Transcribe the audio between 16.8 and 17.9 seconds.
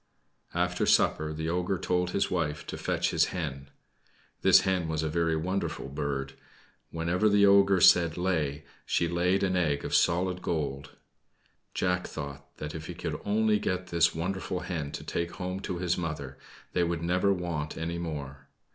would never want